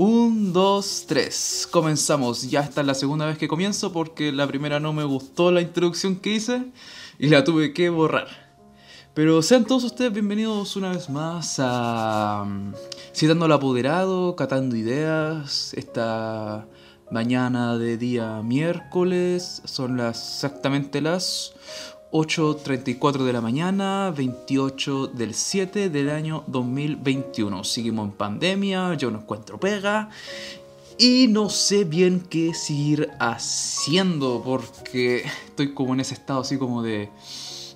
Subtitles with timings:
[0.00, 1.66] Un, dos, tres.
[1.68, 2.48] Comenzamos.
[2.48, 5.60] Ya esta es la segunda vez que comienzo porque la primera no me gustó la
[5.60, 6.66] introducción que hice
[7.18, 8.28] y la tuve que borrar.
[9.12, 12.74] Pero sean todos ustedes bienvenidos una vez más a mm,
[13.12, 15.74] Citando al Apoderado, Catando Ideas.
[15.74, 16.68] Esta
[17.10, 21.54] mañana de día miércoles son las, exactamente las
[22.10, 27.64] 8.34 de la mañana, 28 del 7 del año 2021.
[27.64, 30.08] Seguimos en pandemia, yo no encuentro pega
[30.96, 35.18] y no sé bien qué seguir haciendo porque
[35.48, 37.10] estoy como en ese estado así como de...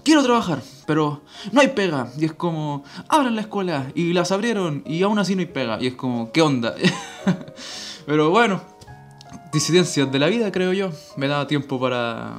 [0.03, 1.20] Quiero trabajar, pero
[1.53, 2.11] no hay pega.
[2.19, 5.78] Y es como, abran la escuela y las abrieron y aún así no hay pega.
[5.80, 6.75] Y es como, ¿qué onda?
[8.06, 8.62] pero bueno,
[9.53, 10.91] disidencias de la vida creo yo.
[11.17, 12.34] Me da tiempo para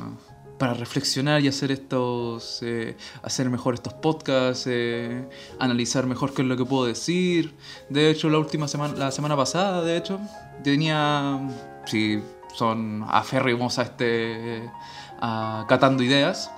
[0.64, 5.28] para reflexionar y hacer estos, eh, hacer mejor estos podcasts, eh,
[5.60, 7.54] analizar mejor qué es lo que puedo decir.
[7.90, 10.22] De hecho, la última semana, la semana pasada, de hecho,
[10.64, 11.38] tenía,
[11.86, 12.22] si
[12.56, 14.72] son aférrimos a este,
[15.20, 16.50] a catando ideas.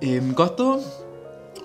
[0.00, 0.80] Eh, costo,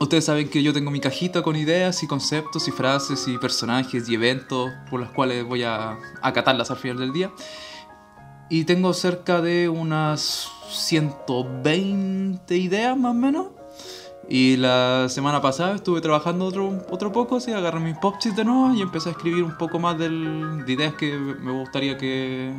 [0.01, 4.09] ustedes saben que yo tengo mi cajita con ideas y conceptos y frases y personajes
[4.09, 7.31] y eventos por los cuales voy a acatarlas al final del día.
[8.49, 13.47] Y tengo cerca de unas 120 ideas más o menos.
[14.29, 18.73] Y la semana pasada estuve trabajando otro, otro poco, así agarré mis pop de nuevo
[18.73, 20.05] y empecé a escribir un poco más de
[20.67, 22.53] ideas que me gustaría que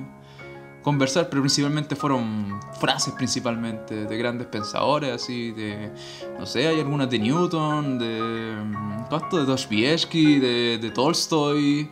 [0.83, 5.91] conversar, pero principalmente fueron frases principalmente de grandes pensadores, así de,
[6.39, 8.55] no sé, hay algunas de Newton, de,
[9.09, 9.39] ¿cuánto?
[9.39, 11.91] De Dostoyevsky, de, de Tolstoy,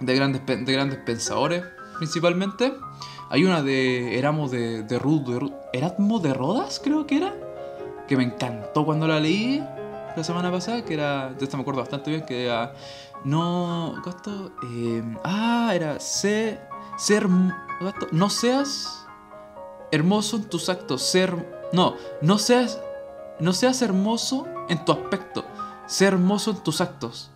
[0.00, 1.64] de grandes, de grandes pensadores
[1.98, 2.72] principalmente.
[3.32, 4.96] Hay una de Erasmo de, de,
[5.72, 7.32] Erasmo de Rodas, creo que era.
[8.08, 9.64] Que me encantó cuando la leí
[10.16, 10.84] la semana pasada.
[10.84, 11.30] Que era.
[11.30, 12.26] De esta me acuerdo bastante bien.
[12.26, 12.72] Que era.
[13.22, 13.94] No.
[14.04, 14.50] Gasto.
[14.64, 16.00] Eh, ah, era.
[16.00, 16.58] Sé,
[16.98, 17.28] ser.
[17.80, 19.06] Gasto, no seas
[19.92, 21.00] hermoso en tus actos.
[21.00, 21.70] Ser.
[21.72, 21.94] No.
[22.20, 22.80] No seas.
[23.38, 25.44] No seas hermoso en tu aspecto.
[25.86, 27.30] Ser hermoso en tus actos.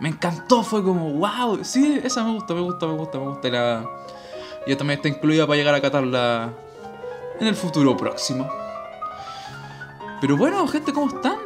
[0.00, 0.62] Me encantó.
[0.62, 1.12] Fue como.
[1.12, 1.62] ¡Wow!
[1.64, 3.48] Sí, esa me gusta, me gusta, me gusta, me gusta.
[3.50, 3.86] La
[4.66, 6.52] y también está incluida para llegar a catarla
[7.40, 8.48] en el futuro próximo.
[10.20, 11.38] Pero bueno, gente, ¿cómo están?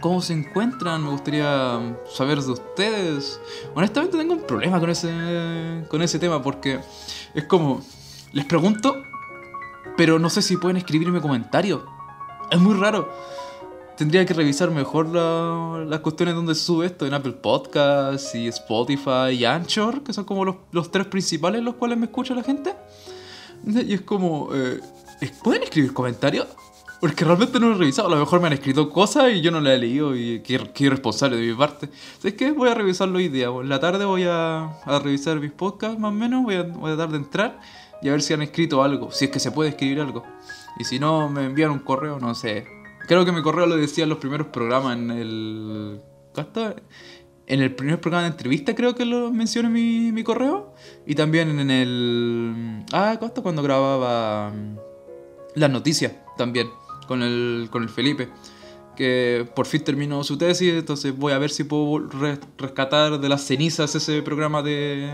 [0.00, 1.02] ¿Cómo se encuentran?
[1.02, 3.40] Me gustaría saber de ustedes.
[3.74, 6.80] Honestamente tengo un problema con ese, con ese tema porque
[7.34, 7.80] es como,
[8.32, 9.02] les pregunto,
[9.96, 11.82] pero no sé si pueden escribirme comentarios.
[12.50, 13.12] Es muy raro
[13.98, 19.44] tendría que revisar mejor las cuestiones donde sube esto en Apple Podcasts y Spotify y
[19.44, 22.74] Anchor, que son como los, tres principales en los cuales me escucha la gente.
[23.66, 24.80] Y es como, eh,
[25.42, 26.46] ¿pueden escribir comentarios?
[27.00, 28.06] Porque realmente no lo he revisado.
[28.06, 30.60] A lo mejor me han escrito cosas y yo no las he leído y qué,
[30.78, 31.88] irresponsable de mi parte.
[32.22, 33.48] Es que voy a revisarlo hoy día.
[33.48, 36.44] En la tarde voy a, revisar mis podcasts más o menos.
[36.44, 37.58] Voy a, voy a dar de entrar
[38.00, 39.10] y a ver si han escrito algo.
[39.10, 40.22] Si es que se puede escribir algo.
[40.78, 42.77] Y si no, me envían un correo, no sé.
[43.08, 46.00] Creo que mi correo lo decía en los primeros programas, en el...
[47.46, 50.74] En el primer programa de entrevista creo que lo mencioné mi, mi correo.
[51.06, 52.84] Y también en el...
[52.92, 53.42] Ah, ¿cuánto?
[53.42, 54.76] Cuando grababa mm,
[55.54, 56.68] las noticias también,
[57.06, 58.28] con el, con el Felipe.
[58.94, 62.06] Que por fin terminó su tesis, entonces voy a ver si puedo
[62.58, 65.10] rescatar de las cenizas ese programa de,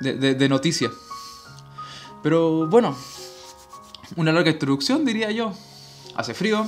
[0.00, 0.90] de, de noticias.
[2.22, 2.96] Pero bueno,
[4.16, 5.52] una larga introducción diría yo
[6.18, 6.66] hace frío,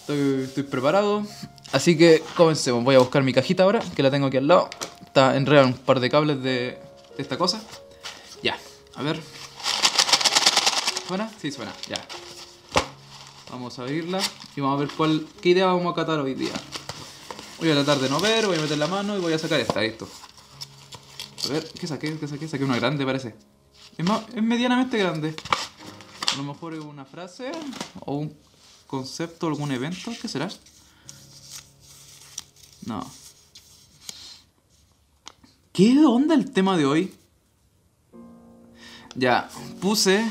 [0.00, 1.22] estoy, preparado.
[1.70, 2.82] Así que comencemos.
[2.82, 4.70] Voy a buscar mi cajita ahora, que la tengo aquí al lado.
[5.04, 6.78] Está enredado un par de cables de,
[7.18, 7.62] esta cosa.
[8.42, 8.58] Ya,
[8.94, 9.20] a ver.
[11.06, 11.30] ¿Suena?
[11.40, 12.02] Sí, suena, ya.
[13.50, 14.20] Vamos a abrirla
[14.56, 16.54] y vamos a ver cuál, qué idea vamos a catar hoy día.
[17.58, 19.60] Voy a tratar de no ver, voy a meter la mano y voy a sacar
[19.60, 20.08] esta, listo.
[21.44, 22.18] A ver, ¿qué saqué?
[22.18, 22.48] ¿Qué saqué?
[22.48, 23.34] Saqué una grande, parece.
[23.98, 25.36] Es, es medianamente grande.
[26.32, 27.52] A lo mejor es una frase
[28.00, 28.36] o un
[28.86, 30.48] concepto, algún evento, ¿qué será?
[32.86, 33.04] No.
[35.72, 37.14] ¿Qué onda el tema de hoy?
[39.16, 39.48] Ya,
[39.80, 40.24] puse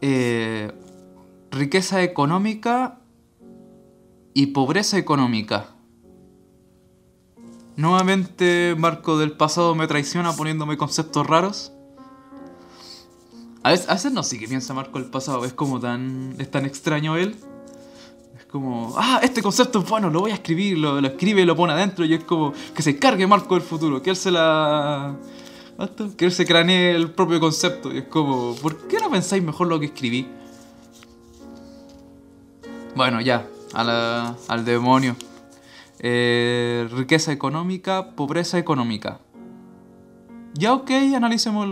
[0.00, 0.72] eh,
[1.50, 3.00] riqueza económica
[4.34, 5.70] y pobreza económica.
[7.76, 11.72] Nuevamente Marco del pasado me traiciona poniéndome conceptos raros.
[13.66, 16.36] A veces, no sé qué piensa Marco el pasado, es como tan.
[16.38, 17.34] es tan extraño él.
[18.38, 21.56] Es como, ah, este concepto es bueno, lo voy a escribir, lo, escribe y lo
[21.56, 25.16] pone adentro y es como que se cargue Marco del futuro, que él se la.
[26.16, 29.66] Que él se cranee el propio concepto y es como, ¿por qué no pensáis mejor
[29.66, 30.28] lo que escribí?
[32.94, 35.16] Bueno, ya, al demonio.
[35.98, 39.18] eh, riqueza económica, pobreza económica.
[40.54, 41.66] Ya ok, analicemos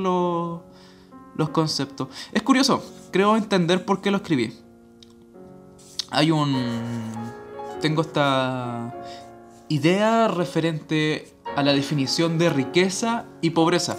[1.37, 2.09] los conceptos.
[2.33, 4.55] Es curioso, creo entender por qué lo escribí.
[6.11, 6.55] Hay un...
[7.81, 8.95] Tengo esta
[9.69, 13.97] idea referente a la definición de riqueza y pobreza.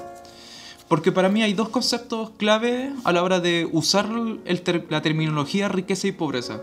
[0.88, 6.08] Porque para mí hay dos conceptos clave a la hora de usar la terminología riqueza
[6.08, 6.62] y pobreza.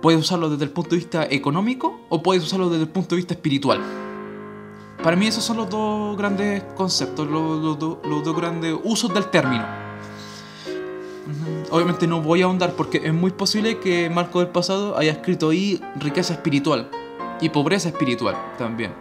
[0.00, 3.16] Puedes usarlo desde el punto de vista económico o puedes usarlo desde el punto de
[3.16, 4.09] vista espiritual.
[5.02, 9.64] Para mí esos son los dos grandes conceptos, los, dos grandes usos del término.
[11.70, 15.50] Obviamente no voy a ahondar porque es muy posible que Marco del pasado haya escrito
[15.50, 16.90] ahí riqueza espiritual
[17.40, 18.92] y pobreza espiritual también.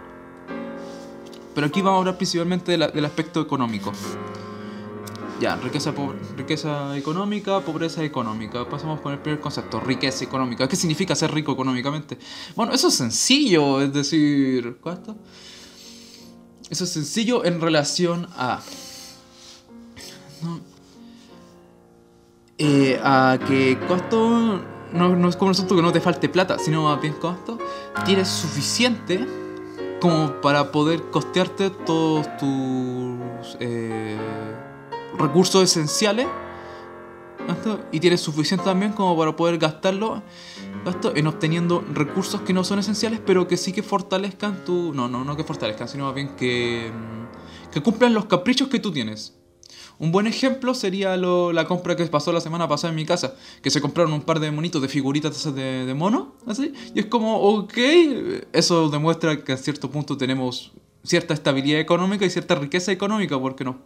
[1.53, 3.91] Pero aquí vamos a hablar principalmente del aspecto económico.
[5.41, 5.93] Ya, riqueza,
[6.37, 8.69] riqueza económica, pobreza económica.
[8.69, 10.67] Pasamos con el primer concepto, riqueza económica.
[10.67, 12.17] ¿Qué significa ser rico económicamente?
[12.55, 15.17] Bueno, eso es sencillo, es decir, ¿cuánto?
[16.69, 18.61] Eso es sencillo en relación a...
[22.61, 24.61] Eh, a que costo
[24.91, 27.57] no, no, es como asunto que no te falte plata, sino más bien costo,
[28.05, 29.25] tienes suficiente
[30.01, 34.17] como para poder costearte todos tus eh,
[35.17, 36.27] recursos esenciales
[37.91, 40.21] y tienes suficiente también como para poder gastarlo
[41.15, 45.23] en obteniendo recursos que no son esenciales pero que sí que fortalezcan tu no no
[45.23, 49.35] no que fortalezcan sino más bien que mm, que cumplan los caprichos que tú tienes.
[49.97, 53.69] Un buen ejemplo sería la compra que pasó la semana pasada en mi casa, que
[53.69, 57.37] se compraron un par de monitos de figuritas de, de mono, así, y es como,
[57.37, 57.77] ok,
[58.53, 60.71] eso demuestra que a cierto punto tenemos
[61.03, 63.79] cierta estabilidad económica y cierta riqueza económica, porque no,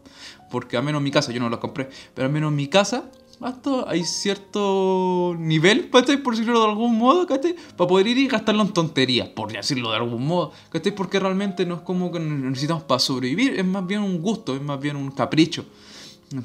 [0.52, 2.68] porque al menos en mi casa, yo no los compré, pero al menos en mi
[2.68, 3.10] casa
[3.42, 8.74] hasta hay cierto nivel, por decirlo de algún modo, Para poder ir y gastarlo en
[8.74, 10.52] tonterías, por decirlo de algún modo,
[10.96, 14.62] Porque realmente no es como que necesitamos para sobrevivir, es más bien un gusto, es
[14.62, 15.66] más bien un capricho.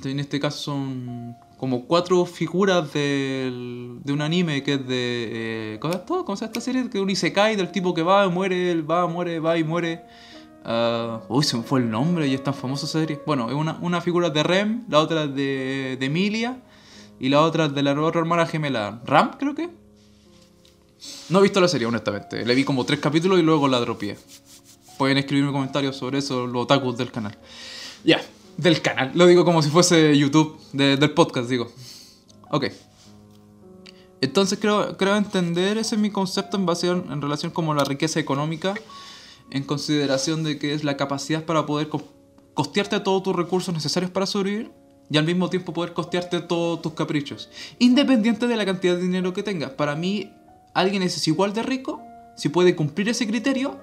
[0.04, 5.74] En este caso son como cuatro figuras del, de un anime que es de...
[5.74, 6.90] Eh, ¿Cómo es se esta serie?
[6.90, 10.04] Que un Isekai del tipo que va, muere, va, muere, va y muere.
[10.64, 13.20] Uh, uy, se me fue el nombre y es tan famosa serie.
[13.26, 16.58] Bueno, es una, una figura de Rem, la otra de, de Emilia
[17.20, 19.00] y la otra de la otra hermana gemela.
[19.04, 19.68] Ram, creo que.
[21.28, 22.44] No he visto la serie, honestamente.
[22.44, 24.16] Le vi como tres capítulos y luego la dropié.
[24.96, 27.38] Pueden escribirme comentarios sobre eso, los otakus del canal.
[28.04, 28.20] Ya
[28.58, 29.12] del canal.
[29.14, 31.72] Lo digo como si fuese YouTube, del podcast, digo.
[32.50, 32.66] Ok.
[34.20, 38.18] Entonces creo, creo entender ese es mi concepto en, base en relación como la riqueza
[38.18, 38.74] económica,
[39.50, 41.88] en consideración de que es la capacidad para poder
[42.52, 44.72] costearte todos tus recursos necesarios para sobrevivir
[45.10, 49.32] y al mismo tiempo poder costearte todos tus caprichos, independiente de la cantidad de dinero
[49.32, 49.70] que tengas.
[49.70, 50.32] Para mí,
[50.74, 52.02] alguien es igual de rico
[52.36, 53.78] si puede cumplir ese criterio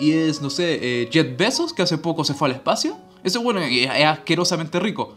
[0.00, 3.42] y es, no sé, eh, Jet Bezos, que hace poco se fue al espacio eso
[3.42, 5.14] bueno, es asquerosamente rico.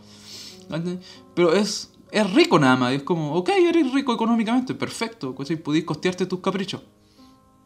[1.35, 2.93] Pero es, es rico nada más.
[2.93, 5.35] Es como, ok, eres rico económicamente, perfecto.
[5.35, 6.81] Podéis costearte tus caprichos.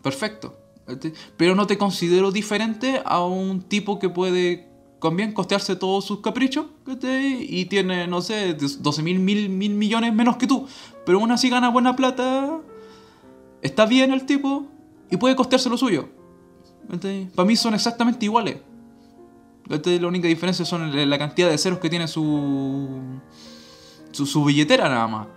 [0.01, 0.57] Perfecto.
[1.37, 4.67] Pero no te considero diferente a un tipo que puede
[5.01, 6.67] también costearse todos sus caprichos
[7.03, 10.67] y tiene, no sé, 12 mil, mil, mil millones menos que tú.
[11.05, 12.59] Pero aún así gana buena plata.
[13.61, 14.65] Está bien el tipo
[15.09, 16.07] y puede costearse lo suyo.
[17.35, 18.57] Para mí son exactamente iguales.
[19.67, 22.89] La única diferencia son la cantidad de ceros que tiene su,
[24.11, 25.27] su, billetera nada más.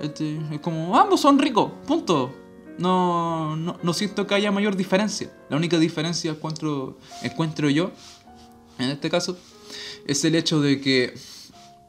[0.00, 2.32] Es como, ambos son ricos, punto.
[2.78, 5.30] No, no, siento que haya mayor diferencia.
[5.48, 7.92] La única diferencia encuentro, encuentro yo,
[8.78, 9.38] en este caso,
[10.06, 11.14] es el hecho de que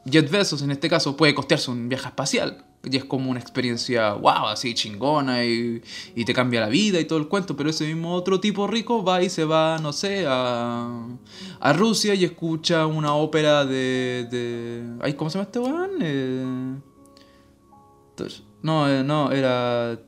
[0.04, 4.12] Jet Bezos, en este caso, puede costearse un viaje espacial y es como una experiencia,
[4.12, 5.82] wow, así chingona y,
[6.14, 9.02] y, te cambia la vida y todo el cuento, pero ese mismo otro tipo rico
[9.02, 11.04] va y se va, no sé, a,
[11.58, 14.28] a Rusia y escucha una ópera de...
[14.30, 15.90] de ¿Cómo se llama este weón?
[16.00, 16.76] Eh,
[18.62, 19.98] no, eh, no, era...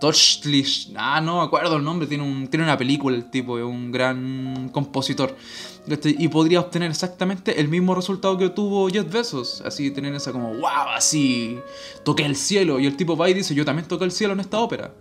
[0.00, 3.64] Toshlish, ah, no me acuerdo el nombre, tiene, un, tiene una película el tipo, es
[3.64, 5.34] un gran compositor.
[6.04, 9.62] Y podría obtener exactamente el mismo resultado que tuvo Jeff Bezos.
[9.62, 11.58] Así, tener esa como, wow, así,
[12.04, 12.78] toqué el cielo.
[12.78, 14.94] Y el tipo va y dice, yo también toqué el cielo en esta ópera.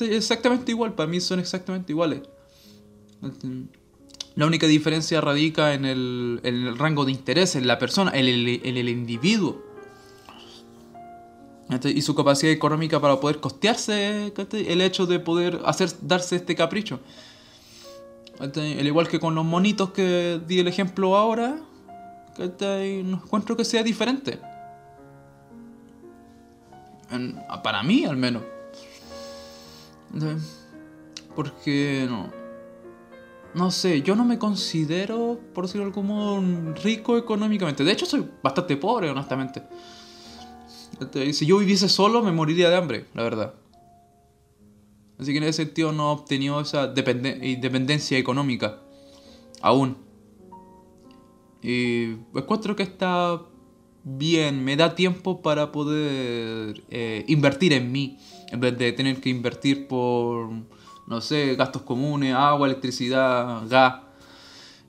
[0.00, 2.22] Exactamente igual, para mí son exactamente iguales.
[4.34, 8.26] La única diferencia radica en el, en el rango de interés, en la persona, en
[8.26, 9.62] el, en el individuo.
[11.84, 17.00] Y su capacidad económica para poder costearse el hecho de poder hacer, darse este capricho.
[18.40, 21.58] Al igual que con los monitos que di el ejemplo ahora,
[22.38, 24.38] no encuentro que sea diferente.
[27.62, 28.42] para mí, al menos.
[31.34, 32.30] Porque no.
[33.54, 36.40] No sé, yo no me considero, por decirlo como
[36.82, 37.82] rico económicamente.
[37.82, 39.62] De hecho, soy bastante pobre, honestamente.
[41.32, 43.54] Si yo viviese solo, me moriría de hambre, la verdad.
[45.18, 46.92] Así que en ese sentido no he obtenido esa
[47.42, 48.80] independencia económica.
[49.60, 49.96] Aún.
[51.62, 53.42] Y encuentro que está
[54.04, 58.18] bien, me da tiempo para poder eh, invertir en mí,
[58.50, 60.50] en vez de tener que invertir por,
[61.06, 64.02] no sé, gastos comunes, agua, electricidad, gas,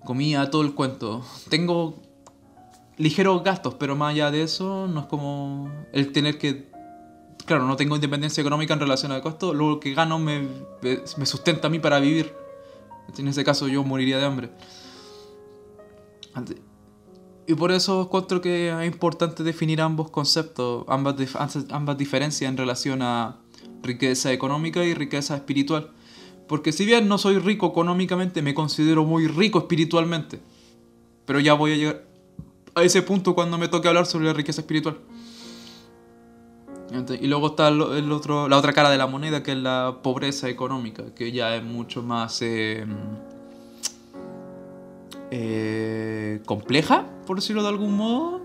[0.06, 1.26] comida, todo el cuento.
[1.50, 2.02] Tengo
[2.98, 6.69] ligeros gastos, pero más allá de eso, no es como el tener que...
[7.50, 10.48] Claro, no tengo independencia económica en relación al costo, lo que gano me,
[10.84, 12.32] me sustenta a mí para vivir.
[13.18, 14.52] En ese caso yo moriría de hambre.
[17.48, 21.16] Y por eso encuentro que es importante definir ambos conceptos, ambas,
[21.72, 23.40] ambas diferencias en relación a
[23.82, 25.90] riqueza económica y riqueza espiritual.
[26.48, 30.40] Porque si bien no soy rico económicamente, me considero muy rico espiritualmente.
[31.26, 32.06] Pero ya voy a llegar
[32.76, 35.00] a ese punto cuando me toque hablar sobre la riqueza espiritual.
[36.92, 40.50] Y luego está el otro, la otra cara de la moneda, que es la pobreza
[40.50, 42.42] económica, que ya es mucho más...
[42.42, 42.86] Eh,
[45.32, 48.42] eh, compleja, por decirlo de algún modo.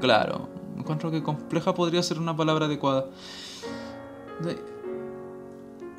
[0.00, 3.06] Claro, encuentro que compleja podría ser una palabra adecuada.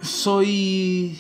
[0.02, 1.20] Soy...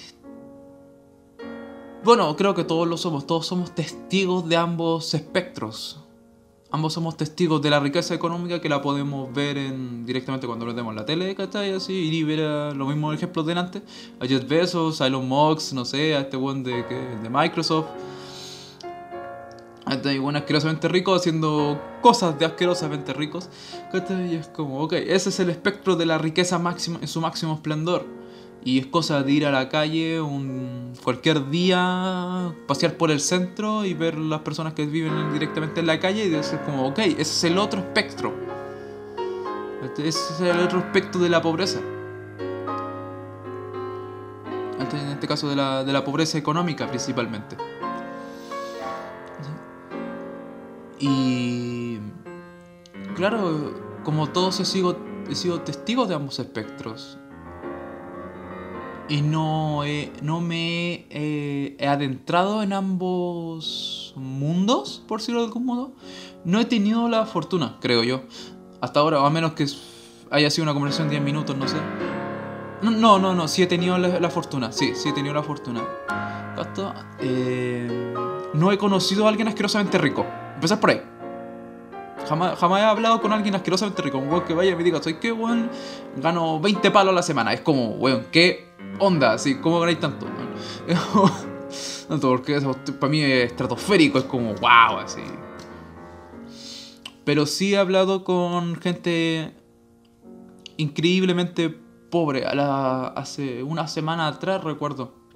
[2.03, 6.06] Bueno, creo que todos lo somos, todos somos testigos de ambos espectros.
[6.69, 10.95] Ambos somos testigos de la riqueza económica que la podemos ver en, directamente cuando en
[10.95, 11.71] la tele, ¿cachai?
[11.71, 13.81] Así, y ver a los mismos ejemplos delante.
[14.19, 17.87] A Jeff Bezos, a Elon Musk, no sé, a este one de, de Microsoft
[20.05, 23.49] hay un asquerosamente rico haciendo cosas de asquerosamente ricos.
[24.29, 27.53] Y es como, ok, ese es el espectro de la riqueza máxima en su máximo
[27.53, 28.05] esplendor.
[28.63, 33.85] Y es cosa de ir a la calle un, cualquier día, pasear por el centro
[33.85, 37.21] y ver las personas que viven directamente en la calle y decir como, ok, ese
[37.21, 38.33] es el otro espectro.
[39.97, 41.79] Ese es el otro espectro de la pobreza.
[44.91, 47.57] En este caso de la, de la pobreza económica principalmente.
[50.99, 51.99] Y
[53.15, 53.73] claro,
[54.03, 54.97] como todos he sido,
[55.29, 57.17] he sido testigo de ambos espectros.
[59.09, 59.81] Y no,
[60.21, 65.93] no me he, adentrado en ambos mundos, por decirlo de algún modo.
[66.43, 68.23] No he tenido la fortuna, creo yo.
[68.81, 69.65] Hasta ahora, o a menos que
[70.29, 71.77] haya sido una conversación de 10 minutos, no sé.
[72.81, 74.71] No, no, no, sí he tenido la, fortuna.
[74.71, 75.83] Sí, sí he tenido la fortuna.
[77.19, 78.13] Eh,
[78.53, 80.25] no he conocido a alguien asquerosamente rico.
[80.55, 81.01] Empezar por ahí.
[82.27, 84.17] Jamás, jamás he hablado con alguien asquerosamente rico.
[84.17, 85.69] Un weón que vaya y me diga, soy que weón,
[86.17, 87.53] gano 20 palos a la semana.
[87.53, 89.33] Es como, weón, ¿qué onda?
[89.33, 90.27] Así, ¿Cómo ganáis tanto?
[92.07, 95.21] tanto porque eso para mí es estratosférico, es como, wow, así.
[97.23, 99.53] Pero sí he hablado con gente
[100.77, 102.45] increíblemente pobre.
[102.45, 105.27] A la, hace una semana atrás, recuerdo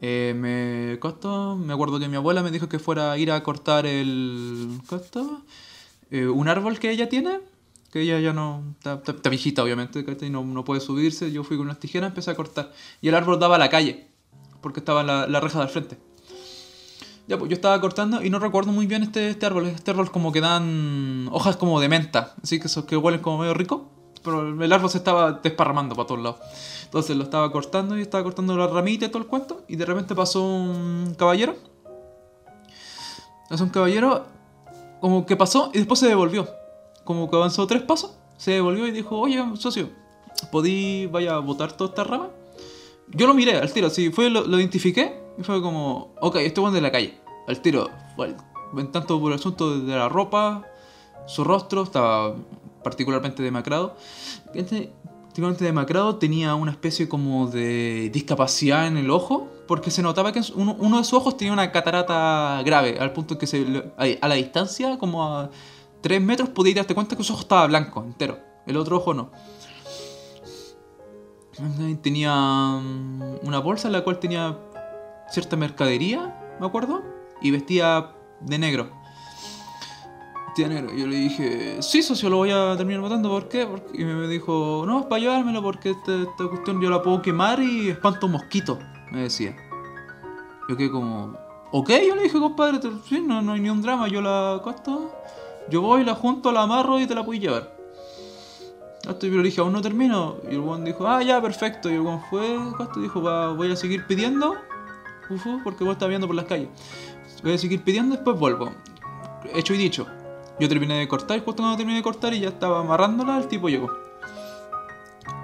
[0.00, 3.42] eh, me costó, me acuerdo que mi abuela me dijo que fuera a ir a
[3.42, 4.78] cortar el...
[4.86, 5.42] ¿Costó?
[6.10, 7.40] Eh, un árbol que ella tiene,
[7.92, 8.62] que ella ya no...
[8.78, 11.32] Está, viejita obviamente, y no, no puede subirse.
[11.32, 12.72] Yo fui con unas tijeras, empecé a cortar.
[13.00, 14.08] Y el árbol daba a la calle,
[14.60, 15.98] porque estaba la, la reja del frente.
[17.28, 19.66] Ya, pues yo estaba cortando y no recuerdo muy bien este, este árbol.
[19.66, 23.38] Este árbol como que dan hojas como de menta, así que esos que huelen como
[23.38, 23.90] medio rico.
[24.22, 26.40] Pero el árbol se estaba desparramando para todos lados.
[26.84, 29.64] Entonces lo estaba cortando y estaba cortando la ramita y todo el cuento.
[29.68, 31.56] Y de repente pasó un caballero.
[33.48, 34.26] Pasó un caballero.
[35.00, 36.48] Como que pasó y después se devolvió.
[37.04, 38.16] Como que avanzó tres pasos.
[38.36, 39.90] Se devolvió y dijo, oye, socio,
[40.52, 42.28] ¿podí, vaya a botar toda esta rama?
[43.08, 46.72] Yo lo miré al tiro, así fue, lo, identifiqué y fue como, ok, este es
[46.72, 47.18] de la calle.
[47.46, 48.36] Al tiro, bueno,
[48.92, 50.66] tanto por el asunto de la ropa,
[51.26, 52.34] su rostro estaba
[52.82, 53.96] particularmente demacrado.
[54.54, 54.92] Este
[55.42, 60.40] de demacrado, tenía una especie como de discapacidad en el ojo, porque se notaba que
[60.54, 64.98] uno, de sus ojos tenía una catarata grave, al punto que se, a la distancia,
[64.98, 65.50] como a
[66.00, 68.38] 3 metros, podías darte cuenta que su ojo estaba blanco, entero.
[68.66, 69.30] El otro ojo no.
[72.02, 74.58] Tenía mm, una bolsa en la cual tenía
[75.30, 77.02] cierta mercadería, me acuerdo,
[77.40, 78.90] y vestía de negro.
[80.56, 83.28] Yo le dije, sí, socio, lo voy a terminar matando.
[83.28, 83.68] ¿Por qué?
[83.92, 87.90] Y me dijo, no, es para llevármelo porque esta, cuestión yo la puedo quemar y
[87.90, 88.78] espanto mosquitos,
[89.16, 89.56] me decía.
[90.68, 91.36] Yo quedé como,
[91.72, 95.12] ok, yo le dije, compadre, sí, no, no hay ni un drama, yo la costo,
[95.70, 97.74] yo voy, la junto, la amarro y te la puedo llevar.
[99.08, 100.36] Esto yo le dije, aún no termino.
[100.50, 101.88] Y el weón dijo, ah, ya, perfecto.
[101.88, 103.00] Y el weón fue, ¿cuánto?
[103.00, 104.56] Dijo, va, voy a seguir pidiendo.
[105.62, 106.68] Porque vos estás viendo por las calles.
[107.42, 108.72] Voy a seguir pidiendo, después vuelvo.
[109.54, 110.06] Hecho y dicho.
[110.58, 113.46] Yo terminé de cortar, y justo cuando terminé de cortar y ya estaba amarrándola, el
[113.46, 113.90] tipo llegó.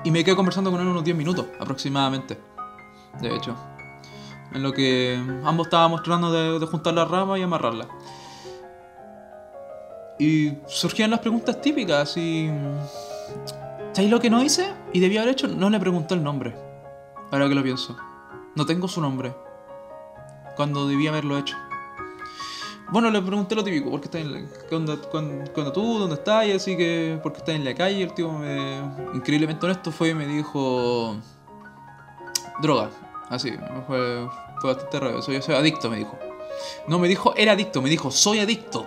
[0.02, 2.51] Y me quedé conversando con él unos 10 minutos aproximadamente.
[3.21, 3.57] De hecho.
[4.52, 7.88] En lo que ambos estábamos tratando de, juntar la rama y amarrarla.
[10.19, 12.50] Y surgían las preguntas típicas y...
[13.92, 14.73] ¿Sabéis lo que no hice?
[14.92, 16.54] Y debía haber hecho, no le pregunté el nombre.
[17.31, 17.97] Ahora que lo pienso.
[18.54, 19.35] No tengo su nombre.
[20.57, 21.57] Cuando debía haberlo hecho.
[22.90, 24.40] Bueno, le pregunté lo típico, ¿por qué estás en la...
[24.40, 25.99] ¿Qué cuándo, tú?
[25.99, 26.47] ¿Dónde estás?
[26.47, 28.02] Y así que, ¿por qué estás en la calle?
[28.02, 28.81] El tío me...
[29.14, 31.16] Increíblemente honesto fue y me dijo...
[32.61, 32.90] Droga.
[33.32, 33.50] Así,
[33.86, 34.28] fue,
[34.60, 35.22] fue bastante raro.
[35.22, 36.18] Soy, soy adicto, me dijo.
[36.86, 38.86] No me dijo era adicto, me dijo soy adicto.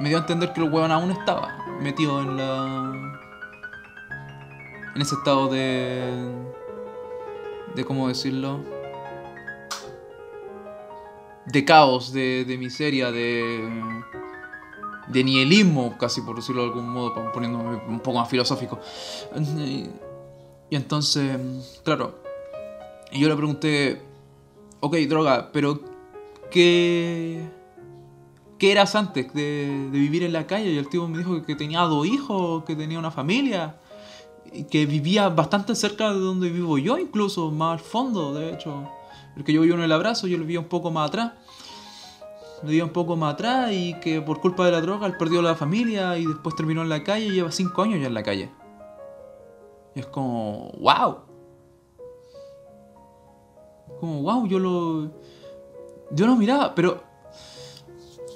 [0.00, 2.92] Me dio a entender que el huevón aún estaba metido en la.
[4.94, 6.32] En ese estado de.
[7.74, 8.64] de cómo decirlo.
[11.44, 13.68] De caos, de, de miseria, de.
[15.08, 18.80] de nihilismo, casi por decirlo de algún modo, poniéndome un poco más filosófico.
[20.70, 22.25] Y entonces, claro.
[23.12, 24.02] Y yo le pregunté,
[24.80, 25.80] ok, droga, pero
[26.50, 27.42] ¿qué,
[28.58, 30.70] qué eras antes de, de vivir en la calle?
[30.70, 33.76] Y el tío me dijo que tenía dos hijos, que tenía una familia,
[34.70, 38.88] que vivía bastante cerca de donde vivo yo, incluso más al fondo, de hecho.
[39.34, 41.32] Porque yo vivo en el abrazo, yo lo vivía un poco más atrás.
[42.62, 45.42] Lo vivía un poco más atrás y que por culpa de la droga él perdió
[45.42, 48.22] la familia y después terminó en la calle y lleva cinco años ya en la
[48.22, 48.50] calle.
[49.94, 51.25] Y es como, wow.
[54.00, 55.10] Como, wow, yo lo.
[56.10, 57.02] Yo lo miraba, pero.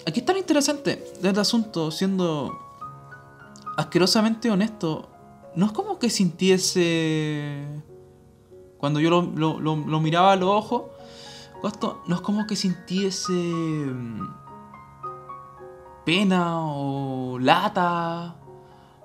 [0.06, 2.58] Aquí está lo interesante este asunto, siendo
[3.76, 5.08] asquerosamente honesto.
[5.54, 7.64] No es como que sintiese.
[8.78, 10.82] Cuando yo lo, lo- lo- lo miraba a los ojos,
[12.06, 13.32] no es como que sintiese.
[13.32, 14.28] mm,
[16.04, 18.36] pena o lata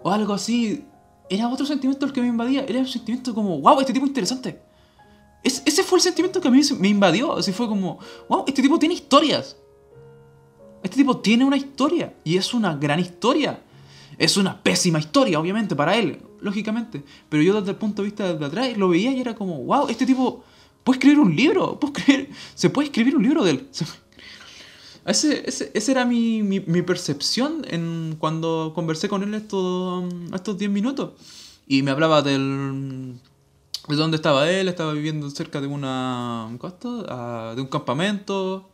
[0.01, 0.85] o algo así.
[1.29, 2.63] Era otro sentimiento el que me invadía.
[2.65, 4.61] Era un sentimiento como, wow, este tipo es interesante.
[5.45, 7.38] Es- ese fue el sentimiento que a mí me invadió.
[7.38, 9.55] Así fue como, wow, este tipo tiene historias.
[10.84, 12.15] Este tipo tiene una historia.
[12.23, 13.62] Y es una gran historia.
[14.17, 17.03] Es una pésima historia, obviamente, para él, lógicamente.
[17.29, 19.88] Pero yo desde el punto de vista de atrás lo veía y era como, wow,
[19.89, 20.43] este tipo
[20.84, 21.79] puede escribir un libro.
[21.79, 23.67] Puede escribir- se puede escribir un libro de él.
[23.71, 23.86] Se-
[25.05, 29.36] Ese, ese, esa era mi, mi, percepción en, cuando conversé con él
[30.34, 31.12] estos 10 minutos.
[31.67, 33.13] Y me hablaba del,
[33.87, 36.47] de dónde estaba él, estaba viviendo cerca de una.
[36.57, 37.05] ¿cómo esto?
[37.07, 38.69] Ah, de un campamento.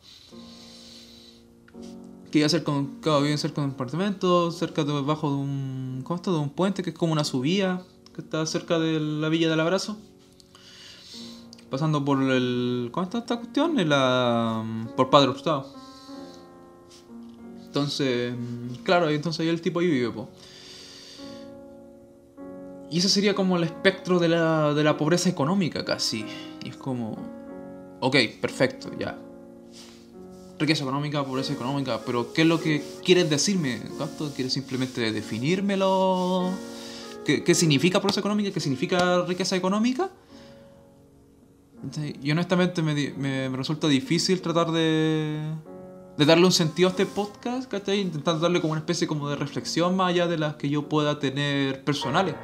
[2.30, 3.00] Que iba a ser con.
[3.00, 6.00] Claro, viven cerca de un apartamento, cerca de debajo de un.
[6.04, 6.32] ¿Cómo esto?
[6.32, 7.82] De un puente que es como una subida,
[8.14, 9.98] que está cerca de la villa del abrazo.
[11.70, 12.88] Pasando por el.
[12.92, 13.78] ¿Cómo está esta cuestión?
[13.78, 14.64] En la,
[14.96, 15.66] por Padre Hurtado.
[17.66, 18.34] Entonces,
[18.82, 20.28] claro, entonces ahí el tipo ahí vive, po.
[22.92, 26.26] Y ese sería como el espectro de la, de la pobreza económica casi.
[26.62, 27.16] Y es como,
[28.00, 29.18] ok, perfecto, ya.
[30.58, 33.80] Riqueza económica, pobreza económica, pero ¿qué es lo que quieres decirme?
[34.36, 36.50] ¿Quieres simplemente definírmelo?
[37.24, 38.50] ¿Qué, ¿Qué significa pobreza económica?
[38.52, 40.10] ¿Qué significa riqueza económica?
[42.22, 45.40] Y honestamente me, me- me resulta difícil tratar de,
[46.16, 48.00] de darle un sentido a este podcast, ¿cachai?
[48.00, 51.18] Intentar darle como una especie como de reflexión más allá de las que yo pueda
[51.18, 52.34] tener personales.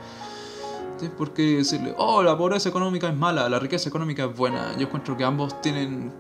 [1.07, 4.77] Porque decirle, oh, la pobreza económica es mala, la riqueza económica es buena.
[4.77, 6.13] Yo encuentro que ambos tienen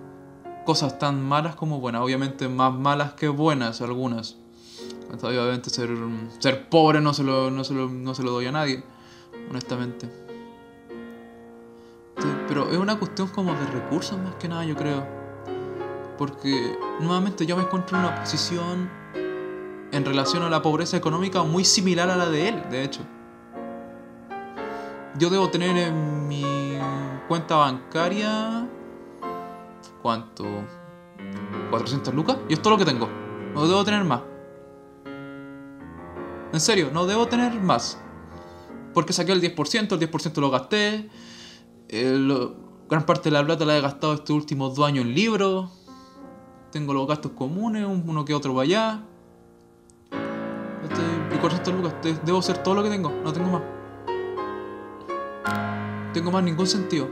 [0.64, 4.36] cosas tan malas como buenas, obviamente más malas que buenas algunas.
[5.22, 5.90] Obviamente ser,
[6.38, 8.84] ser pobre no se, lo, no, se lo, no se lo doy a nadie,
[9.50, 10.08] honestamente.
[12.46, 15.06] Pero es una cuestión como de recursos más que nada, yo creo.
[16.18, 18.90] Porque nuevamente yo me encuentro en una posición
[19.92, 23.00] en relación a la pobreza económica muy similar a la de él, de hecho.
[25.18, 26.44] Yo debo tener en mi
[27.26, 28.68] cuenta bancaria...
[30.02, 30.44] ¿Cuánto?
[31.72, 32.36] ¿400 lucas?
[32.48, 33.08] Y es todo lo que tengo.
[33.54, 34.20] No debo tener más.
[36.52, 37.98] En serio, no debo tener más.
[38.94, 41.10] Porque saqué el 10%, el 10% lo gasté.
[41.88, 42.48] Eh,
[42.88, 45.70] gran parte de la plata la he gastado estos últimos dos años en libros.
[46.70, 49.00] Tengo los gastos comunes, un- uno que otro para allá.
[50.84, 51.02] Este,
[51.34, 53.62] y 400 lucas, debo hacer todo lo que tengo, no tengo más.
[56.12, 57.08] Tengo más ningún sentido.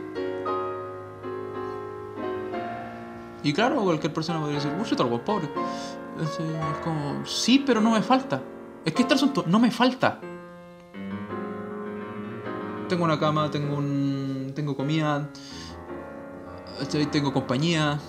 [3.43, 5.49] Y claro, cualquier persona podría decir, yo tal pobre.
[6.21, 6.39] Es,
[6.83, 8.43] como, sí, pero no me falta.
[8.85, 10.21] Es que este asunto no me falta.
[12.89, 14.53] tengo una cama, tengo un.
[14.55, 15.31] tengo comida,
[17.13, 18.01] tengo compañía.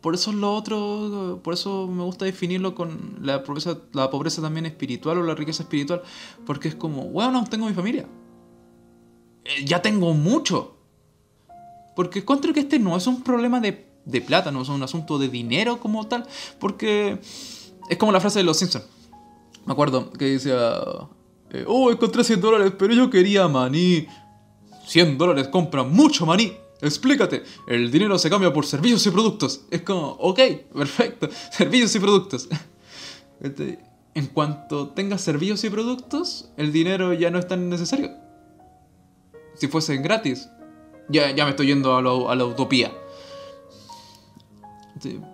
[0.00, 4.42] Por eso es lo otro, por eso me gusta definirlo con la pobreza, la pobreza
[4.42, 6.02] también espiritual o la riqueza espiritual,
[6.44, 8.06] porque es como, bueno, tengo mi familia.
[9.44, 10.76] Eh, ya tengo mucho.
[11.96, 15.18] Porque encuentro que este no es un problema de, de plata, no es un asunto
[15.18, 16.26] de dinero como tal,
[16.58, 17.18] porque
[17.88, 18.86] es como la frase de los Simpsons.
[19.64, 20.74] Me acuerdo que decía,
[21.50, 24.06] eh, oh, encontré 100 dólares, pero yo quería maní.
[24.86, 26.52] 100 dólares compran mucho maní.
[26.82, 29.62] Explícate, el dinero se cambia por servicios y productos.
[29.70, 30.40] Es como, ok,
[30.74, 32.48] perfecto, servicios y productos.
[33.40, 33.78] Este,
[34.14, 38.23] en cuanto tengas servicios y productos, el dinero ya no es tan necesario.
[39.54, 40.48] Si fuese gratis,
[41.08, 42.92] ya, ya me estoy yendo a, a la utopía.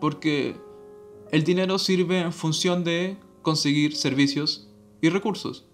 [0.00, 0.56] Porque
[1.30, 4.68] el dinero sirve en función de conseguir servicios
[5.00, 5.66] y recursos.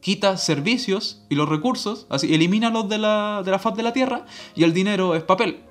[0.00, 4.26] Quita servicios y los recursos, así elimínalos de la, de la faz de la tierra
[4.54, 5.62] y el dinero es papel.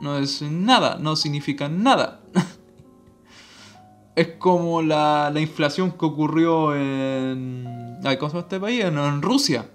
[0.00, 2.20] No es nada, no significa nada.
[4.16, 7.98] es como la, la, inflación que ocurrió en.
[8.04, 8.84] Ay, ¿Cómo se llama este país?
[8.84, 9.70] En, Rusia.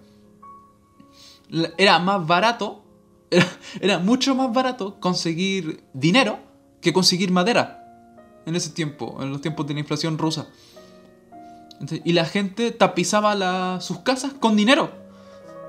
[1.77, 2.83] Era más barato,
[3.31, 3.47] era,
[3.79, 6.39] era mucho más barato conseguir dinero
[6.81, 7.81] que conseguir madera
[8.45, 10.47] en ese tiempo, en los tiempos de la inflación rusa.
[12.03, 14.91] Y la gente tapizaba sus casas con dinero,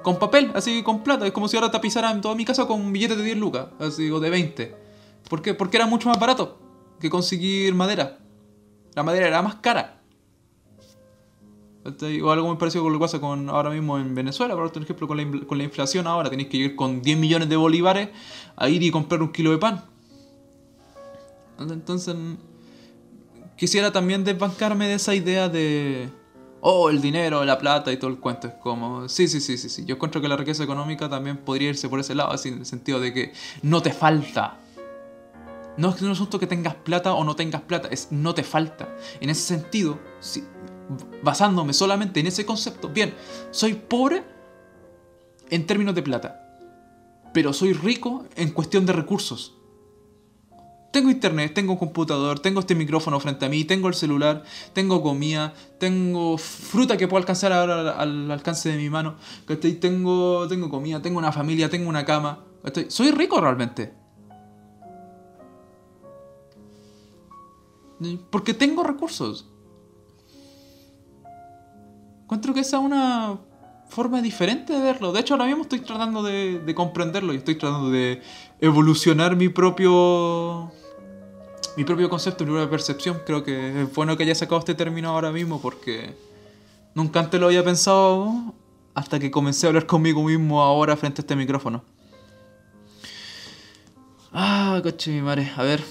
[0.02, 1.26] con papel, así con plata.
[1.26, 4.20] Es como si ahora tapizaran toda mi casa con billetes de 10 lucas, así o
[4.20, 4.76] de 20.
[5.28, 5.54] ¿Por qué?
[5.54, 6.58] Porque era mucho más barato
[7.00, 8.18] que conseguir madera.
[8.94, 10.01] La madera era más cara.
[11.84, 15.08] O algo muy parecido con lo que pasa con ahora mismo en Venezuela, por ejemplo,
[15.08, 16.30] con la, con la inflación ahora.
[16.30, 18.10] Tenéis que ir con 10 millones de bolívares
[18.54, 19.84] a ir y comprar un kilo de pan.
[21.58, 22.14] Entonces,
[23.56, 26.08] quisiera también desbancarme de esa idea de,
[26.60, 28.48] oh, el dinero, la plata y todo el cuento.
[28.48, 29.84] Es como, sí, sí, sí, sí, sí.
[29.84, 32.66] Yo encuentro que la riqueza económica también podría irse por ese lado, así en el
[32.66, 34.58] sentido de que no te falta.
[35.76, 38.94] No es es asunto que tengas plata o no tengas plata, es no te falta.
[39.20, 39.98] En ese sentido,
[41.22, 43.14] basándome solamente en ese concepto, bien,
[43.50, 44.22] soy pobre
[45.50, 46.58] en términos de plata,
[47.32, 49.54] pero soy rico en cuestión de recursos.
[50.92, 54.42] Tengo internet, tengo un computador, tengo este micrófono frente a mí, tengo el celular,
[54.74, 60.68] tengo comida, tengo fruta que puedo alcanzar ahora al, alcance de mi mano, Tengo, tengo
[60.68, 62.44] comida, tengo una familia, tengo una cama.
[62.88, 63.94] Soy rico realmente.
[68.30, 69.48] Porque tengo recursos.
[72.32, 73.36] Encuentro que esa es una
[73.90, 75.12] forma diferente de verlo.
[75.12, 78.22] De hecho, ahora mismo estoy tratando de, de comprenderlo y estoy tratando de
[78.58, 80.72] evolucionar mi propio
[81.76, 83.20] mi propio concepto, mi propia percepción.
[83.26, 86.16] Creo que es bueno que haya sacado este término ahora mismo porque
[86.94, 88.54] nunca antes lo había pensado
[88.94, 91.84] hasta que comencé a hablar conmigo mismo ahora frente a este micrófono.
[94.32, 95.52] Ah, coche mi madre.
[95.54, 95.84] A ver.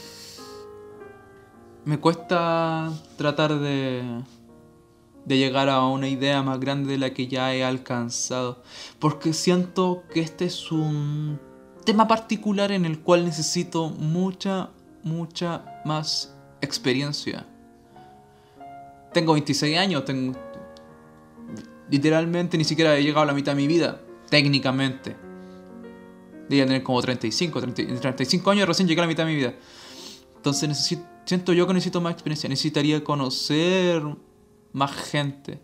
[1.86, 4.24] Me cuesta tratar de,
[5.26, 8.62] de llegar a una idea más grande de la que ya he alcanzado.
[9.00, 11.40] Porque siento que este es un
[11.86, 14.70] tema particular en el cual necesito mucha,
[15.04, 17.46] mucha más experiencia.
[19.14, 20.38] Tengo 26 años, tengo...
[21.90, 25.16] Literalmente ni siquiera he llegado a la mitad de mi vida, técnicamente.
[26.44, 29.54] Debería tener como 35, 35 años recién llegué a la mitad de mi vida.
[30.38, 34.02] Entonces necesito, siento yo que necesito más experiencia, necesitaría conocer
[34.74, 35.62] más gente.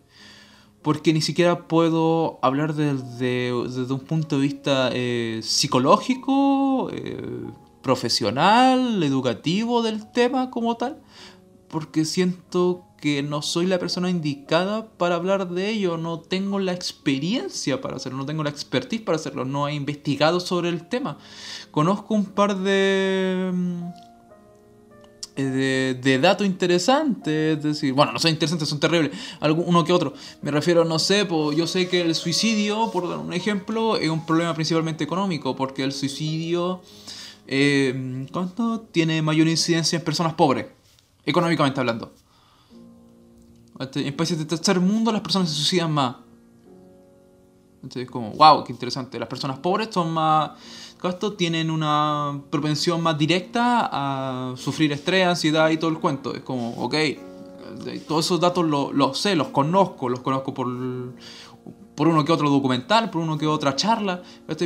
[0.82, 9.02] Porque ni siquiera puedo hablar desde, desde un punto de vista eh, psicológico, eh, profesional,
[9.04, 11.02] educativo del tema como tal,
[11.70, 16.74] porque siento que no soy la persona indicada para hablar de ello, no tengo la
[16.74, 21.18] experiencia para hacerlo, no tengo la expertise para hacerlo, no he investigado sobre el tema.
[21.72, 23.84] Conozco un par de mm,
[25.44, 30.14] de, de datos interesantes, es decir, bueno, no son interesantes, son terribles, uno que otro.
[30.42, 34.10] Me refiero, no sé, pues, yo sé que el suicidio, por dar un ejemplo, es
[34.10, 36.82] un problema principalmente económico, porque el suicidio
[37.48, 40.68] eh, ¿cuánto tiene mayor incidencia en personas pobres?
[41.26, 42.14] Económicamente hablando.
[43.80, 46.18] En países de tercer mundo las personas se suicidan más.
[47.82, 49.18] Entonces, como, wow, qué interesante.
[49.18, 50.52] Las personas pobres son más.
[51.04, 56.34] Esto tienen una propensión más directa a sufrir estrés, ansiedad y todo el cuento.
[56.34, 56.96] Es como, ok,
[58.08, 60.68] todos esos datos los sé, los conozco, los conozco por
[61.98, 64.22] por uno que otro documental, por uno que otra charla,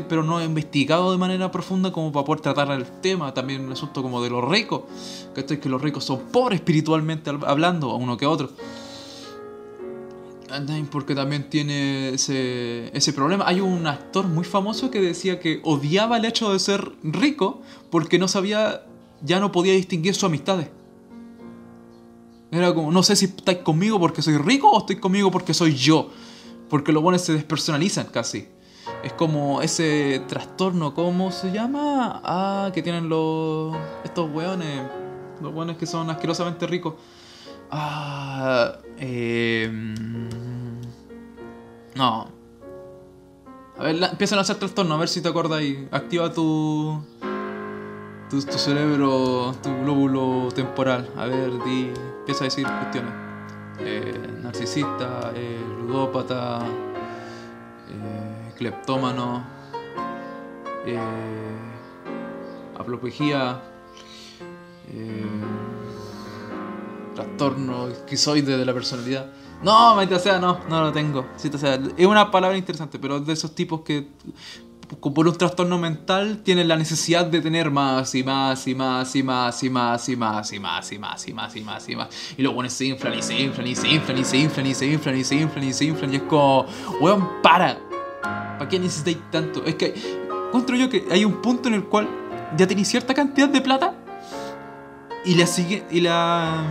[0.09, 3.71] pero no he investigado de manera profunda como para poder tratar el tema, también un
[3.71, 4.81] asunto como de los ricos,
[5.33, 8.49] que los ricos son pobres espiritualmente hablando, a uno que otro.
[10.91, 13.45] Porque también tiene ese, ese problema.
[13.47, 18.19] Hay un actor muy famoso que decía que odiaba el hecho de ser rico porque
[18.19, 18.85] no sabía,
[19.21, 20.69] ya no podía distinguir sus amistades.
[22.51, 25.75] Era como, no sé si estáis conmigo porque soy rico o estoy conmigo porque soy
[25.75, 26.09] yo.
[26.69, 28.47] Porque los buenos se despersonalizan casi.
[29.03, 32.21] Es como ese trastorno, ¿cómo se llama?
[32.23, 33.75] Ah, que tienen los.
[34.03, 34.81] estos weones.
[35.41, 36.95] Los weones que son asquerosamente ricos.
[37.71, 38.77] Ah.
[38.97, 39.67] Eh,
[41.95, 42.27] no.
[43.77, 47.01] A ver, empiezan a hacer trastorno, a ver si te acuerdas y activa tu,
[48.29, 48.57] tu, tu.
[48.57, 51.09] cerebro, tu glóbulo temporal.
[51.17, 51.91] A ver, di.
[52.19, 53.11] Empieza a decir cuestiones.
[53.79, 56.59] Eh, narcisista, eh, ludópata,
[57.89, 59.43] eh, cleptómano,
[60.85, 60.99] eh,
[62.77, 63.59] aplopejía,
[64.89, 65.25] eh,
[67.23, 69.31] trastorno esquizoide de la personalidad.
[69.63, 71.23] No, maldita sea, no, no lo tengo.
[71.23, 71.79] Maldita sea.
[71.97, 74.07] Es una palabra interesante, pero de esos tipos que
[74.99, 79.23] por un trastorno mental tienen la necesidad de tener más y más y más y
[79.23, 82.09] más y más y más y más y más y más y más y más
[82.37, 84.85] y luego se inflan y se inflan y se inflan y se inflan y se
[84.85, 86.65] inflan y se inflan y se inflan y es como
[86.99, 87.79] weón para
[88.21, 89.63] ¿para qué necesitáis tanto?
[89.65, 89.93] es que
[90.47, 92.09] encuentro yo que hay un punto en el cual
[92.57, 93.95] ya tenéis cierta cantidad de plata
[95.25, 96.65] y la sigue y la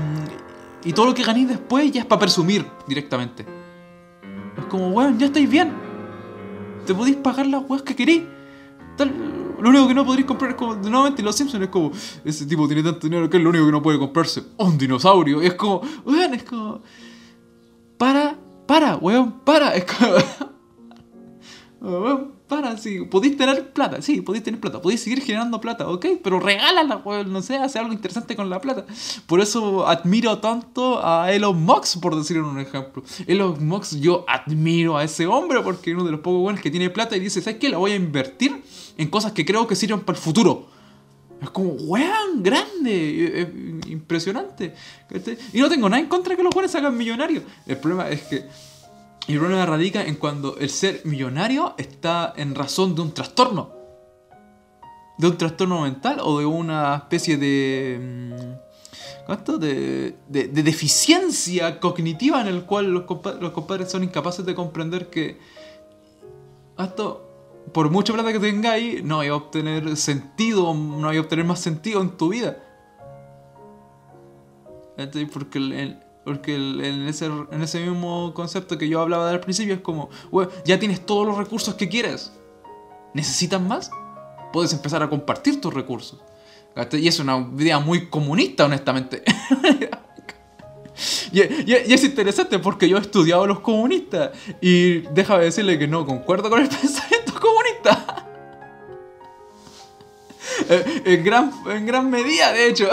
[0.84, 3.46] y todo lo que ganéis después ya es para presumir directamente
[4.56, 5.90] es como weón ya estáis bien
[6.86, 8.24] te podéis pagar las weas que queréis.
[8.98, 11.92] lo único que no podréis comprar es como, nuevamente, los Simpsons es como,
[12.24, 14.42] ese tipo tiene tanto dinero que es lo único que no puede comprarse.
[14.56, 15.42] Un dinosaurio.
[15.42, 16.80] Y es como, weón, es como,
[17.96, 18.36] para,
[18.66, 19.74] para, weón, para.
[19.74, 20.16] Es como,
[21.98, 26.04] weón, para, sí, podéis tener plata, sí, podéis tener plata, podéis seguir generando plata, ok,
[26.22, 28.84] pero regálala, no sé, hace algo interesante con la plata.
[29.26, 33.04] Por eso admiro tanto a Elon Musk, por decir un ejemplo.
[33.28, 36.72] Elon Musk, yo admiro a ese hombre porque es uno de los pocos buenos que
[36.72, 37.68] tiene plata y dice, ¿sabes qué?
[37.68, 38.60] La voy a invertir
[38.98, 40.66] en cosas que creo que sirven para el futuro.
[41.40, 44.74] Es como, weón, grande, impresionante.
[45.52, 47.44] Y no tengo nada en contra de que los buenos se hagan millonarios.
[47.66, 48.44] El problema es que
[49.26, 53.70] y el problema radica en cuando el ser millonario está en razón de un trastorno.
[55.18, 57.98] De un trastorno mental o de una especie de.
[58.00, 59.58] Mm, ¿Cuánto?
[59.58, 63.04] De, de, deficiencia cognitiva en el cual los,
[63.40, 65.38] los compadres son incapaces de comprender que.
[66.78, 67.28] Esto,
[67.74, 71.60] por mucha plata que tengáis, no hay a obtener sentido, no hay a obtener más
[71.60, 72.64] sentido en tu vida.
[75.32, 79.80] Porque el, porque en ese, en ese mismo concepto que yo hablaba al principio es
[79.80, 80.10] como,
[80.64, 82.32] ya tienes todos los recursos que quieres.
[83.14, 83.90] ¿Necesitas más?
[84.52, 86.20] Puedes empezar a compartir tus recursos.
[86.92, 89.22] Y es una idea muy comunista, honestamente.
[91.32, 91.40] y,
[91.72, 94.30] es interesante porque yo he estudiado a los comunistas
[94.60, 98.16] y déjame decirle que no concuerdo con el pensamiento comunista.
[100.68, 102.88] En, gran, en gran medida, de hecho.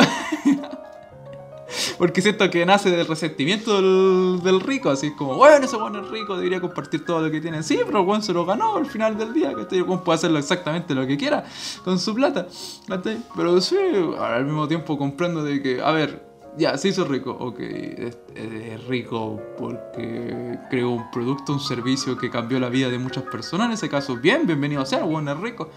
[1.97, 6.35] Porque siento que nace del resentimiento del, rico, así como, bueno, ese bueno es rico,
[6.35, 7.63] debería compartir todo lo que tiene.
[7.63, 10.17] Sí, pero el buen se lo ganó al final del día, que este buen puede
[10.17, 11.43] hacerlo exactamente lo que quiera
[11.83, 12.47] con su plata.
[13.35, 13.77] Pero sí,
[14.19, 19.39] al mismo tiempo comprendo de que, a ver, ya, se hizo rico, ok, es, rico
[19.57, 23.89] porque creó un producto, un servicio que cambió la vida de muchas personas, en ese
[23.89, 25.69] caso, bien, bienvenido a ser, bueno es rico.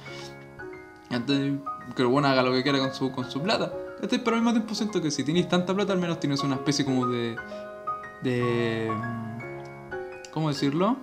[1.11, 1.55] Entonces,
[1.97, 3.73] que el bueno haga lo que quiera con su, con su plata.
[4.01, 6.85] Pero al mismo tiempo siento que si tienes tanta plata, al menos tienes una especie
[6.85, 7.37] como de.
[8.23, 8.91] de.
[10.33, 10.97] ¿Cómo decirlo?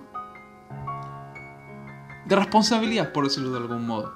[2.26, 4.12] De responsabilidad, por decirlo de algún modo.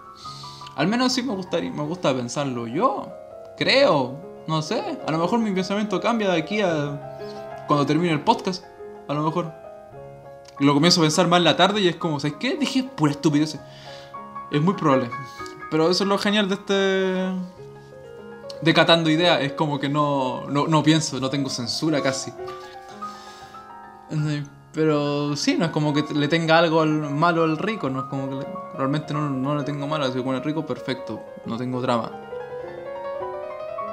[0.74, 3.08] Al menos sí me gustaría, me gusta pensarlo yo.
[3.56, 4.18] Creo.
[4.48, 4.98] No sé.
[5.06, 7.64] A lo mejor mi pensamiento cambia de aquí a.
[7.68, 8.64] cuando termine el podcast.
[9.06, 9.52] A lo mejor.
[10.58, 12.56] Lo comienzo a pensar más en la tarde y es como, ¿sabes qué?
[12.56, 13.58] Dije pura estupidez.
[14.50, 15.08] Es muy probable.
[15.70, 17.61] Pero eso es lo genial de este
[18.62, 22.32] decatando ideas, es como que no, no, pienso, no tengo censura casi.
[24.72, 28.30] Pero sí, no es como que le tenga algo malo al rico, no es como
[28.30, 28.46] que
[28.76, 32.10] realmente no, le tengo malo, si con el rico perfecto, no tengo drama.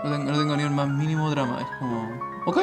[0.04, 2.10] No tengo, no tengo ni el más mínimo drama, es como,
[2.46, 2.58] ok,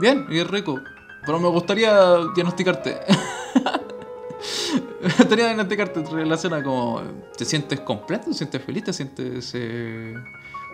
[0.00, 0.80] bien, y es rico,
[1.26, 3.00] pero me gustaría diagnosticarte.
[5.02, 7.02] me gustaría diagnosticarte relación a como,
[7.36, 8.26] ¿te sientes completo?
[8.28, 8.84] ¿Te sientes feliz?
[8.84, 9.50] ¿Te sientes...
[9.54, 10.14] Eh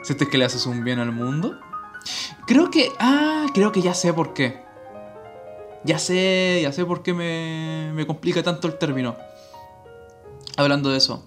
[0.05, 1.59] ¿Sientes que le haces un bien al mundo?
[2.47, 2.93] Creo que.
[2.99, 4.63] Ah, creo que ya sé por qué.
[5.83, 9.17] Ya sé, ya sé por qué me, me complica tanto el término.
[10.59, 11.27] Hablando de eso.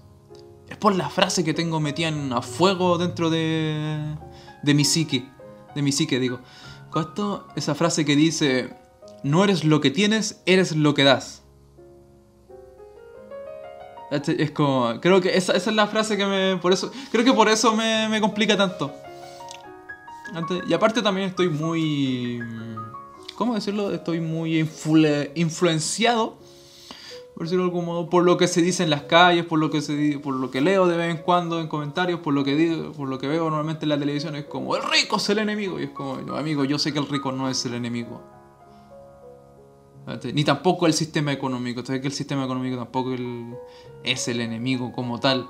[0.70, 4.16] Es por la frase que tengo metida en, a fuego dentro de.
[4.62, 5.28] de mi psique.
[5.74, 6.40] De mi psique, digo.
[6.96, 8.76] Esto, esa frase que dice.
[9.24, 11.42] no eres lo que tienes, eres lo que das.
[14.10, 17.34] Es como, creo que esa, esa, es la frase que me, por eso, creo que
[17.34, 18.93] por eso me, me complica tanto.
[20.67, 22.39] Y aparte también estoy muy,
[23.36, 23.91] ¿cómo decirlo?
[23.91, 24.60] Estoy muy
[25.36, 26.38] influenciado,
[27.34, 29.70] por decirlo de algún modo, por lo que se dice en las calles, por lo
[29.70, 32.56] que se por lo que leo de vez en cuando en comentarios, por lo que
[32.56, 35.39] digo, por lo que veo normalmente en la televisión es como el rico es el
[35.39, 38.37] enemigo y es como, no, amigo, yo sé que el rico no es el enemigo.
[40.34, 41.86] Ni tampoco el sistema económico.
[41.86, 43.13] Sabes que el sistema económico tampoco
[44.04, 45.48] es el enemigo como tal.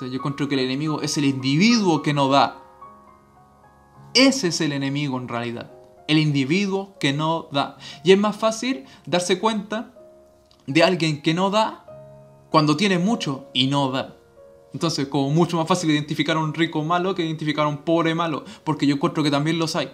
[0.00, 2.62] yo encuentro que el enemigo es el individuo que no da.
[4.14, 5.72] Ese es el enemigo en realidad.
[6.06, 7.78] El individuo que no da.
[8.04, 9.92] Y es más fácil darse cuenta
[10.66, 11.84] de alguien que no da
[12.50, 14.16] cuando tiene mucho y no da.
[14.72, 18.14] Entonces, como mucho más fácil identificar a un rico malo que identificar a un pobre
[18.14, 18.44] malo.
[18.62, 19.90] Porque yo encuentro que también los hay.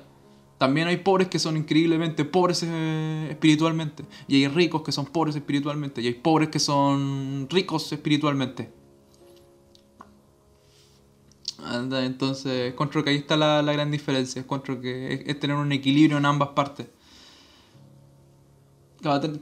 [0.62, 4.04] También hay pobres que son increíblemente pobres eh, espiritualmente.
[4.28, 6.00] Y hay ricos que son pobres espiritualmente.
[6.00, 8.70] Y hay pobres que son ricos espiritualmente.
[11.68, 14.38] Entonces, encuentro que ahí está la, gran diferencia.
[14.38, 16.86] Encuentro que es, tener un equilibrio en ambas partes.
[19.00, 19.32] Claro,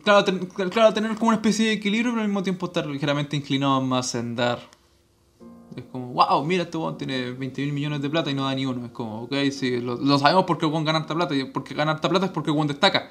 [0.71, 4.15] claro, tener como una especie de equilibrio, pero al mismo tiempo estar ligeramente inclinado más
[4.15, 4.80] en dar.
[5.77, 8.55] Es como, wow, mira, este weón tiene 20 mil millones de plata y no da
[8.55, 8.85] ni uno.
[8.87, 11.35] Es como, ok, sí, lo, sabemos porque el weón gana harta plata.
[11.35, 13.11] Y porque gana harta plata es porque el weón destaca.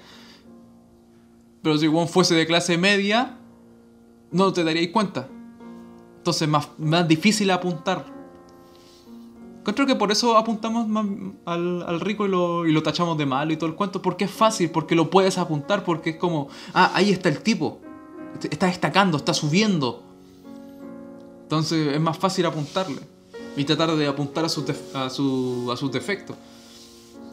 [1.61, 3.37] Pero si el weón fuese de clase media,
[4.31, 5.27] no te daríais cuenta.
[6.17, 8.17] Entonces es más, más difícil apuntar.
[9.63, 11.05] Creo que por eso apuntamos más
[11.45, 14.01] al, al rico y lo, y lo, tachamos de malo y todo el cuento.
[14.01, 17.79] Porque es fácil, porque lo puedes apuntar, porque es como, ah, ahí está el tipo.
[18.49, 20.08] Está destacando, está subiendo
[21.49, 23.01] entonces es más fácil apuntarle
[23.57, 26.35] y tratar de apuntar a, su a, su, a sus defectos.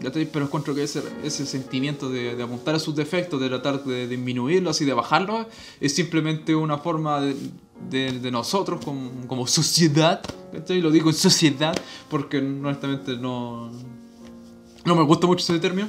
[0.01, 4.09] Pero encuentro que ese, ese sentimiento de, de, apuntar a sus defectos, de tratar de,
[4.09, 5.49] disminuirlos y de bajarlos,
[5.83, 10.23] es simplemente una forma de, de nosotros como, como sociedad,
[10.67, 11.77] y lo digo en sociedad
[12.09, 13.71] porque honestamente no,
[14.87, 15.89] no me gusta mucho ese término,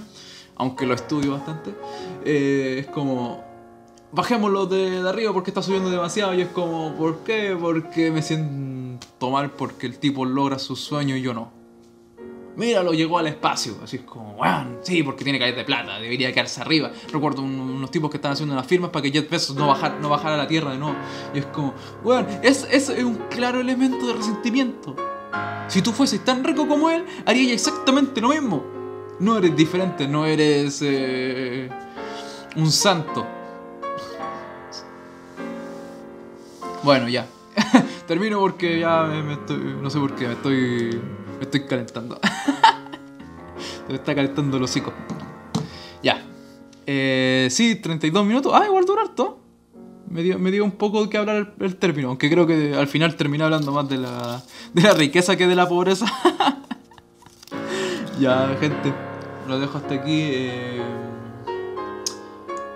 [0.58, 1.74] aunque lo estudio bastante,
[2.26, 3.47] eh, es como
[4.12, 6.34] bajémoslo de, de, arriba porque está subiendo demasiado.
[6.34, 7.58] Y es como, ¿por qué?
[7.60, 11.58] Porque me siento mal porque el tipo logra su sueño y yo no.
[12.56, 13.76] Míralo, llegó al espacio.
[13.84, 16.92] Así es como, weón, sí, porque tiene caer de plata, debería quedarse arriba.
[17.14, 20.10] Recuerdo unos tipos que estaban haciendo unas firmas para que Jet Bezos no, bajar, no
[20.10, 20.98] bajara a la tierra de nuevo.
[21.36, 24.96] Y es como, weón, es, es un claro elemento de resentimiento.
[25.68, 28.64] Si tú fueses tan rico como él, harías exactamente lo mismo.
[29.20, 31.70] No eres diferente, no eres eh,
[32.56, 33.37] un santo
[36.88, 37.28] Bueno, ya.
[38.08, 39.58] Termino porque ya me, estoy.
[39.58, 41.02] No sé por qué, me estoy.
[41.38, 42.18] Me estoy calentando.
[43.90, 44.94] me está calentando el hocico.
[46.02, 46.24] Ya.
[46.86, 48.54] Eh, sí, 32 minutos.
[48.56, 49.38] Ah, igual dura harto.
[50.10, 53.18] Me dio, me dio un poco que hablar el, término, aunque creo que al final
[53.18, 54.42] terminé hablando más de la,
[54.74, 56.06] de la riqueza que de la pobreza.
[58.18, 58.94] ya, gente,
[59.46, 60.22] lo dejo hasta aquí.
[60.24, 60.82] Eh,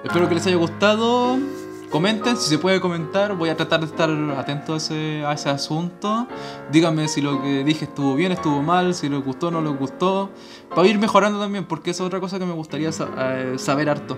[0.03, 1.60] espero que les haya gustado.
[1.91, 5.49] Comenten, si se puede comentar, voy a tratar de estar atento a ese, a ese
[5.49, 6.25] asunto.
[6.71, 10.29] Díganme si lo que dije estuvo bien, estuvo mal, si les gustó no les gustó.
[10.73, 14.17] Para ir mejorando también, porque esa es otra cosa que me gustaría eh, saber harto.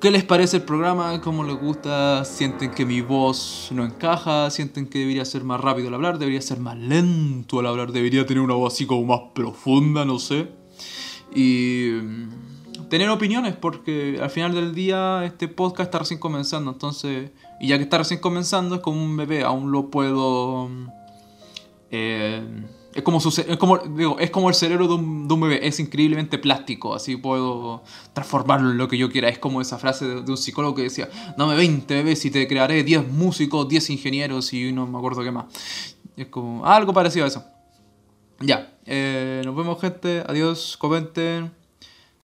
[0.00, 1.20] ¿Qué les parece el programa?
[1.20, 2.24] ¿Cómo les gusta?
[2.24, 4.48] ¿Sienten que mi voz no encaja?
[4.48, 6.18] ¿Sienten que debería ser más rápido al hablar?
[6.18, 7.92] ¿Debería ser más lento al hablar?
[7.92, 10.06] ¿Debería tener una voz así como más profunda?
[10.06, 10.48] No sé.
[11.34, 11.98] Y
[12.88, 17.76] tener opiniones, porque al final del día este podcast está recién comenzando, entonces, y ya
[17.76, 20.70] que está recién comenzando, es como un bebé, aún lo puedo...
[21.90, 22.42] Eh,
[22.94, 25.66] es como, su, es, como, digo, es como el cerebro de un, de un, bebé,
[25.66, 29.28] es increíblemente plástico, así puedo transformarlo en lo que yo quiera.
[29.28, 32.82] Es como esa frase de, un psicólogo que decía, dame 20 bebés y te crearé
[32.82, 35.44] 10 músicos, 10 ingenieros y no me acuerdo qué más.
[36.16, 37.44] Es como algo parecido a eso.
[38.40, 41.57] Ya, eh, nos vemos gente, adiós, comenten.